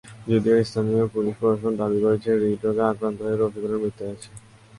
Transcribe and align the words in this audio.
যদিও 0.29 0.57
স্থানীয় 0.63 1.05
পুলিশ 1.13 1.33
প্রশাসন 1.39 1.73
দাবি 1.81 1.99
করছে, 2.05 2.29
হৃদ্রোগে 2.41 2.83
আক্রান্ত 2.91 3.19
হয়ে 3.23 3.37
রফিকুলের 3.37 3.81
মৃত্যু 3.83 4.03
হয়েছে। 4.07 4.29